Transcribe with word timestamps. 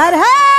हर 0.00 0.14
हर 0.14 0.49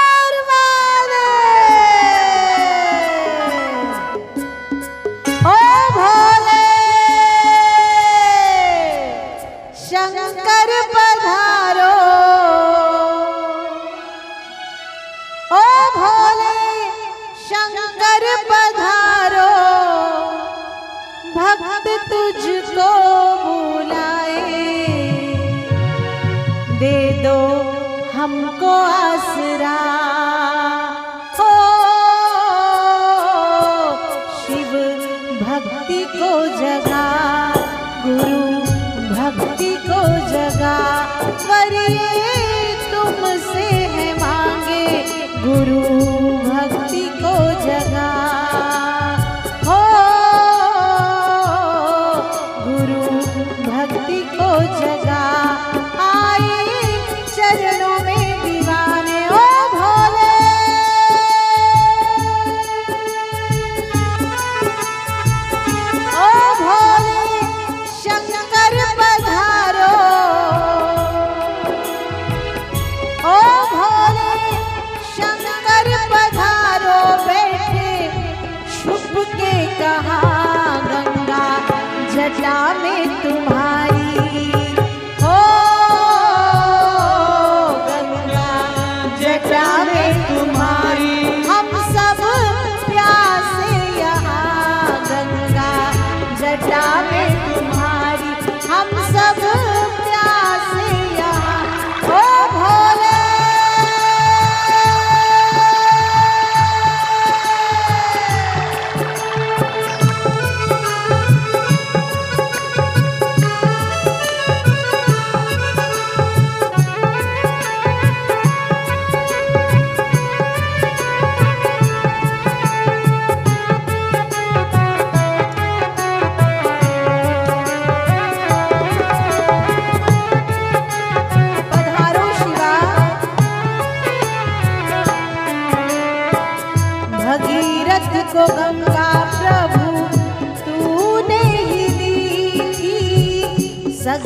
भक्ति 35.65 36.03
को 36.13 36.29
जगा 36.57 37.05
गुरु 38.05 38.41
भक्ति 39.15 39.75
को 39.87 40.01
जगा 40.31 40.77
वरी 41.49 42.10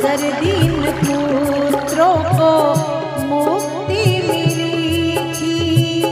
जरदीन 0.00 0.82
पुत्रों 1.00 2.16
को 2.38 2.50
मुक्ति 3.28 4.02
मिली 4.28 5.16
थी। 5.36 6.02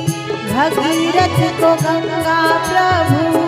भगीरथ 0.53 1.39
को 1.61 1.75
गंगा 1.85 2.41
प्रभु 2.69 3.44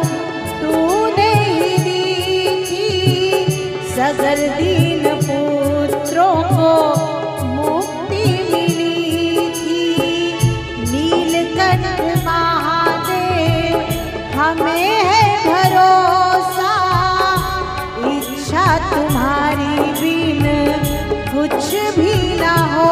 भी 21.99 22.13
ना 22.41 22.55
हो 22.75 22.91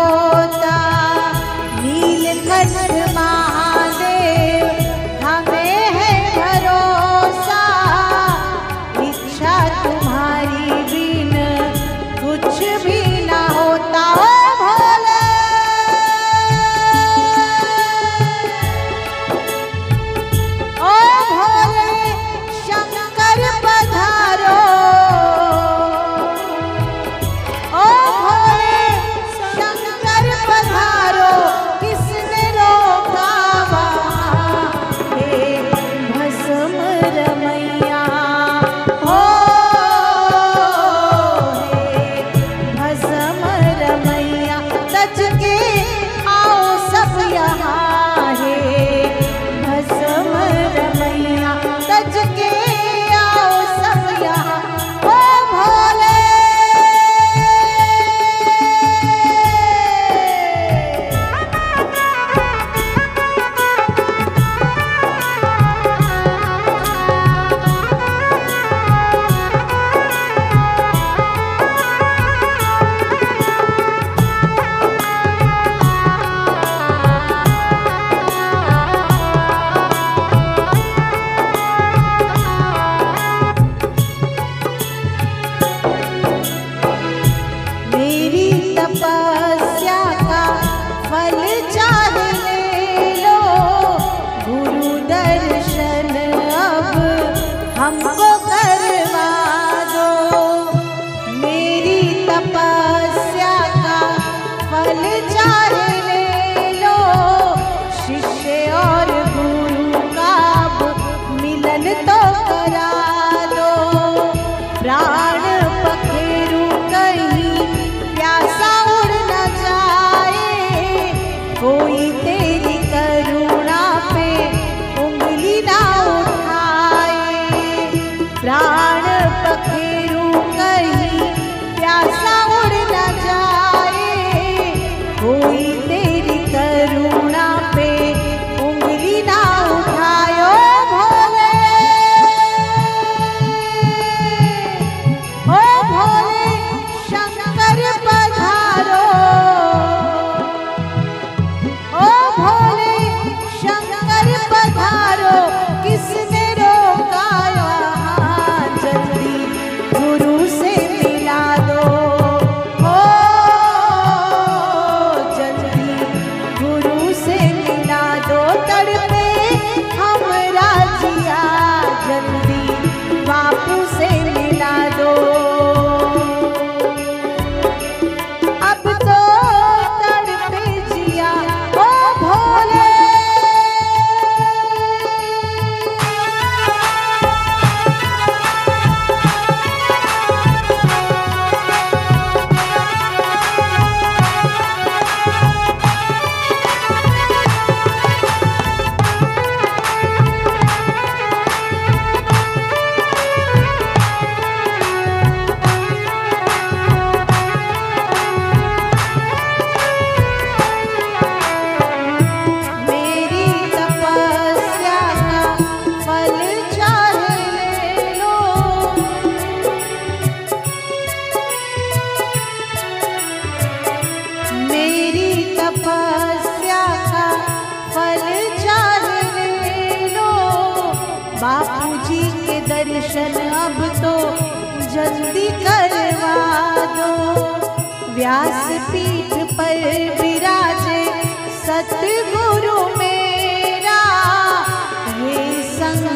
চলে 104.94 105.14
যা 105.34 105.64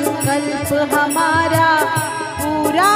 संकल्प 0.05 0.93
हमारा 0.95 1.69
पूरा 2.41 2.91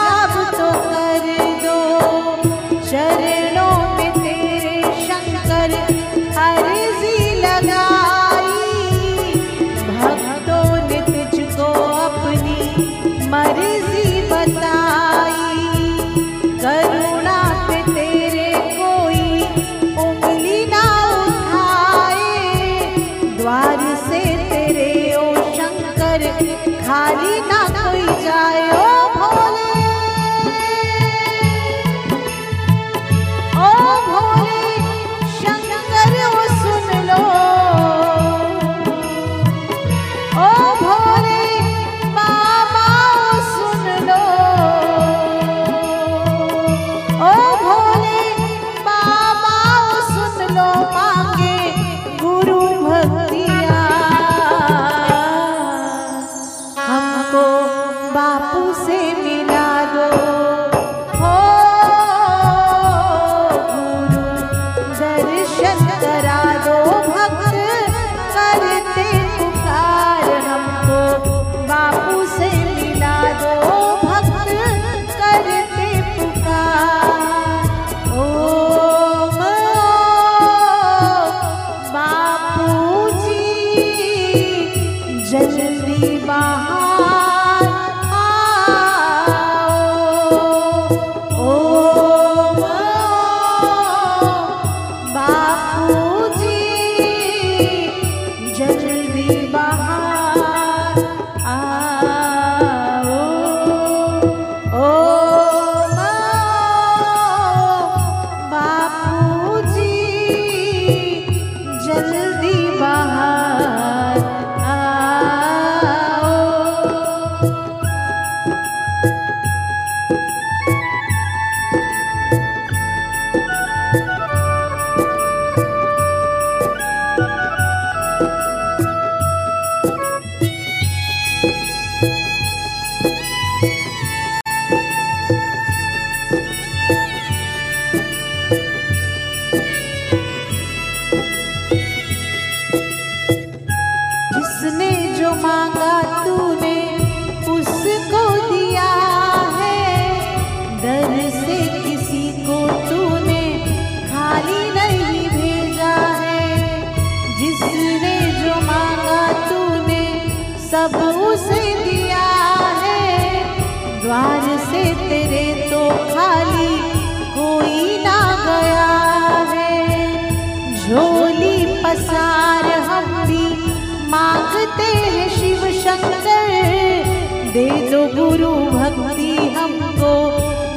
गुरु 178.07 178.55
भक्ति 178.55 179.37
हमको 179.37 180.13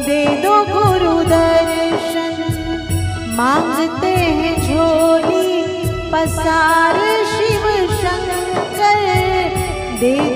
दे 0.05 0.25
दो 0.25 0.55
गुरु 0.65 1.24
दर्शन। 1.24 2.36
मांगते 3.38 4.08
हैं 4.08 4.55
झोली 4.62 5.65
पसार 6.12 6.96
शिव 7.25 7.65
शंकर। 7.98 8.75
दे 10.00 10.35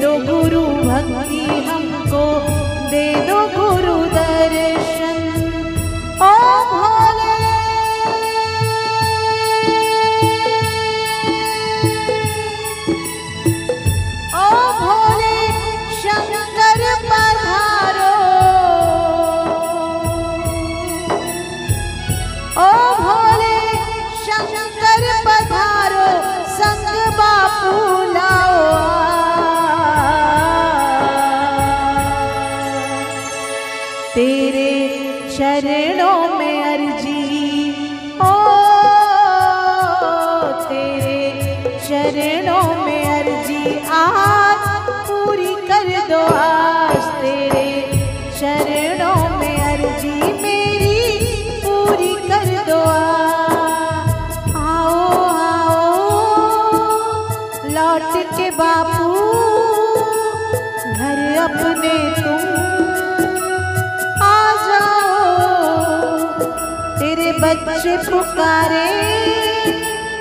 तुझे 67.89 68.09
पुकारे 68.09 68.85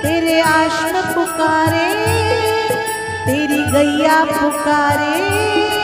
तेरे 0.01 0.39
आश्न 0.41 1.01
पुकारे 1.13 1.87
तेरी 3.25 3.61
गैया 3.71 4.23
पुकारे। 4.25 5.78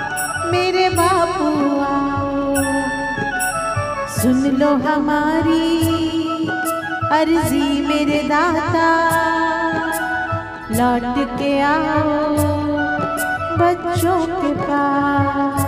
मेरे 0.52 0.88
बापू 0.90 1.48
आओ 1.84 2.54
सुन 4.12 4.38
लो 4.60 4.70
हमारी 4.84 5.66
अर्जी 7.18 7.68
मेरे 7.88 8.22
दाता, 8.28 8.88
लौट 10.78 11.36
के 11.38 11.52
आओ 11.60 12.46
बच्चों 13.60 14.20
के 14.32 14.52
पास। 14.62 15.60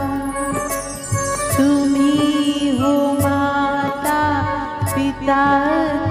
तुम 1.56 1.94
ही 1.94 2.78
हो 2.78 2.94
माता, 3.20 4.20
पिता 4.94 5.42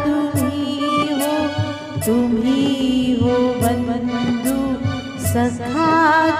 तुम 0.05 0.37
ही 0.37 0.77
हो, 1.13 1.33
तुम 2.05 2.29
ही 2.43 2.78
सखा 5.31 6.38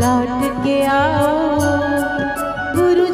लौट 0.00 0.64
के 0.64 0.82
आओ। 0.86 1.58
गुरु 2.76 3.09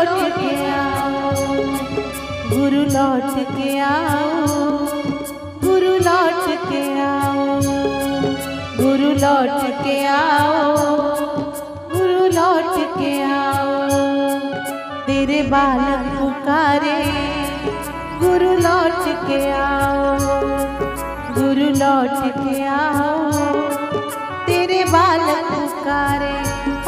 लौट 0.00 0.18
के 0.18 0.70
आओ। 0.70 1.30
गुरु 2.50 2.82
लौट 2.82 3.46
के 3.48 3.78
आओ। 3.78 4.46
गुरु 5.64 5.92
लौट 5.92 6.70
के 6.70 7.00
आओ। 7.00 7.60
गुरु 8.80 9.10
लौट 9.10 9.84
के 9.84 10.06
आओ। 10.06 10.76
गुरु 11.92 12.26
लौट 12.26 12.98
के 12.98 13.22
आओ। 13.22 13.88
तेरे 15.06 15.42
बालक 15.42 16.20
पुकारे। 16.20 17.04
गुरु 18.22 18.52
लौट 18.52 19.26
के 19.28 19.52
आओ। 19.52 20.18
गुरु 21.38 21.68
लौट 21.68 22.32
के 22.32 22.66
आओ। 22.66 23.30
तेरे 24.46 24.84
बालक 24.84 25.44
पुकारे। 25.44 26.40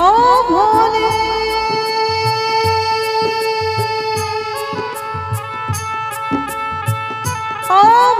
ओ 0.03 0.43
भोले 0.43 1.32
Oh! 7.75 8.12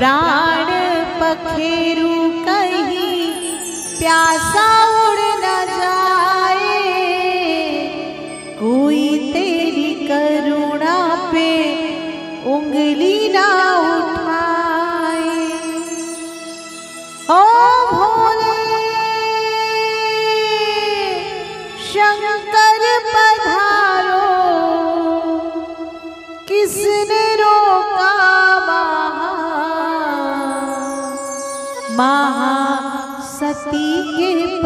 प्राण 0.00 0.68
पखेरु 1.20 2.12
कही 2.44 3.08
प्यासा 3.98 4.79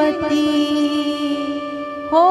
पति 0.04 0.40
हो 2.12 2.24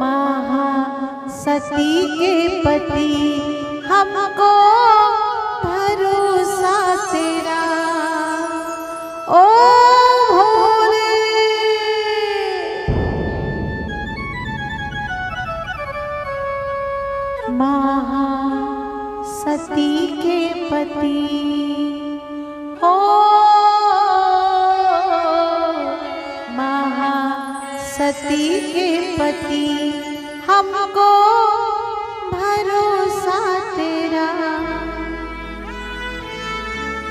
महा 0.00 0.66
सती 1.36 1.94
के 2.18 2.34
पति 2.64 3.14
हमको 3.86 4.50
भरोसा 5.64 6.74
तेरा। 7.12 7.65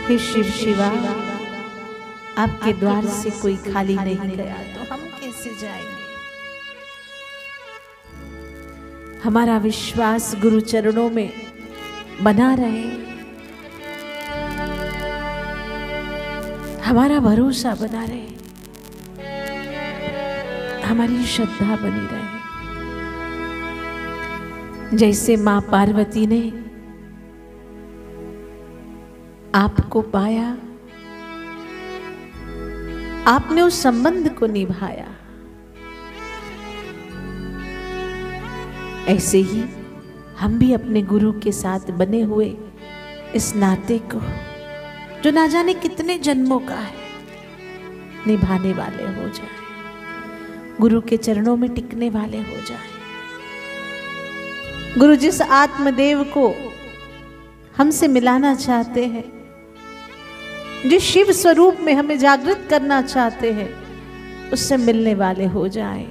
हे 0.08 0.18
शिव 0.18 0.44
शिवा 0.44 0.88
आपके 2.38 2.74
द्वार 2.74 3.06
से 3.06 3.30
कोई 3.30 3.56
खाली 3.58 3.96
नहीं 3.96 4.18
गया 4.18 4.56
तो 4.56 4.94
हम 4.94 5.00
कैसे 5.00 5.50
जाएँगे? 5.62 6.04
हमारा 9.24 9.58
विश्वास 9.58 10.36
गुरु 10.42 10.60
चरणों 10.60 11.10
में 11.10 11.30
बना 12.22 12.54
रहे। 12.54 12.84
हमारा 16.82 17.20
भरोसा 17.20 17.76
बना 17.76 18.06
रहे। 18.06 18.28
हमारी 20.82 21.26
श्रद्धा 21.26 21.76
बनी 21.76 22.06
रहे। 22.12 22.34
जैसे 24.98 25.36
माँ 25.38 25.62
पार्वती 25.62 26.26
ने 26.28 26.65
आपको 29.56 30.02
पाया। 30.02 30.58
आपने 33.28 33.62
उस 33.62 33.82
संबंध 33.82 34.30
को 34.34 34.46
निभाया। 34.46 35.08
ऐसे 39.08 39.38
ही 39.38 39.64
हम 40.40 40.60
भी 40.60 40.74
अपने 40.74 41.02
गुरु 41.02 41.32
के 41.32 41.52
साथ 41.52 41.80
बने 41.80 42.22
हुए 42.22 42.58
इस 43.36 43.56
नाते 43.56 43.98
को, 43.98 44.22
जो 45.22 45.32
ना 45.32 45.48
जाने 45.48 45.74
कितने 45.74 46.18
जन्मों 46.18 46.60
का 46.60 46.76
है, 46.76 46.96
निभाने 48.28 48.74
वाले 48.74 49.04
हो 49.04 49.30
जाए। 49.30 49.56
गुरु 50.82 51.02
के 51.02 51.18
चरणों 51.18 51.58
में 51.58 51.74
टिकने 51.74 52.10
वाले 52.10 52.38
हो 52.38 52.66
जाए। 52.66 52.90
गुरु 54.98 55.16
जिस 55.16 55.42
आत्मदेव 55.42 56.24
को 56.24 56.74
हमसे 57.78 58.08
मिलाना 58.08 58.56
चाहते 58.56 59.06
हैं 59.06 59.35
जिस 60.86 61.04
शिव 61.04 61.32
स्वरूप 61.32 61.78
में 61.80 61.94
हमें 61.94 62.20
जागृत 62.20 62.68
करना 62.70 63.02
चाहते 63.02 63.52
हैं, 63.52 63.86
उससे 64.52 64.78
मिलने 64.78 65.16
वाले 65.16 65.46
हो 65.46 65.68
जाएँ। 65.68 66.08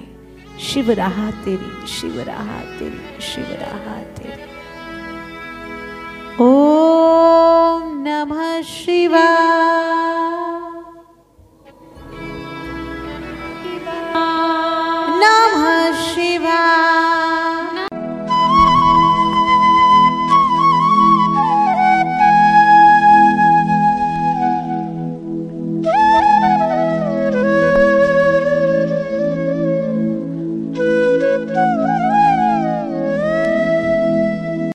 शिव 0.61 0.91
रहा 0.91 1.31
तेरी, 1.31 1.87
शिव 1.87 2.21
रहा 2.21 2.61
तेरी, 2.61 3.21
शिव 3.21 3.45
रहा 3.45 3.97
तेरी। 3.97 4.55
ओम 6.41 8.05
नमः 8.09 8.63
शिवाय। 8.63 10.44